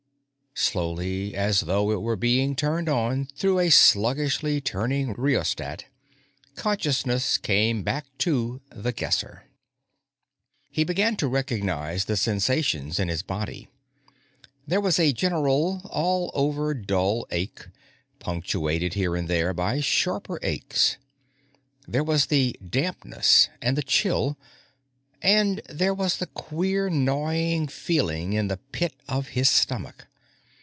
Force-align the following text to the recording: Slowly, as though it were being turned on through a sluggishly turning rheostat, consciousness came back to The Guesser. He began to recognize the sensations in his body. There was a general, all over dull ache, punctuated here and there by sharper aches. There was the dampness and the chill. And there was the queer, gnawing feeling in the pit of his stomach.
Slowly, 0.53 1.33
as 1.33 1.61
though 1.61 1.91
it 1.91 2.01
were 2.01 2.17
being 2.17 2.55
turned 2.55 2.87
on 2.87 3.25
through 3.35 3.57
a 3.57 3.71
sluggishly 3.71 4.59
turning 4.61 5.13
rheostat, 5.13 5.85
consciousness 6.55 7.37
came 7.37 7.81
back 7.83 8.05
to 8.19 8.61
The 8.69 8.91
Guesser. 8.91 9.45
He 10.69 10.83
began 10.83 11.15
to 11.17 11.27
recognize 11.27 12.05
the 12.05 12.17
sensations 12.17 12.99
in 12.99 13.07
his 13.07 13.23
body. 13.23 13.69
There 14.67 14.81
was 14.81 14.99
a 14.99 15.13
general, 15.13 15.81
all 15.85 16.29
over 16.35 16.73
dull 16.75 17.25
ache, 17.31 17.65
punctuated 18.19 18.93
here 18.93 19.15
and 19.15 19.27
there 19.27 19.53
by 19.53 19.79
sharper 19.79 20.37
aches. 20.43 20.97
There 21.87 22.03
was 22.03 22.25
the 22.27 22.59
dampness 22.63 23.49
and 23.61 23.77
the 23.77 23.81
chill. 23.83 24.37
And 25.23 25.61
there 25.69 25.93
was 25.93 26.17
the 26.17 26.27
queer, 26.27 26.89
gnawing 26.89 27.67
feeling 27.67 28.33
in 28.33 28.47
the 28.49 28.57
pit 28.57 28.93
of 29.07 29.29
his 29.29 29.49
stomach. 29.49 30.07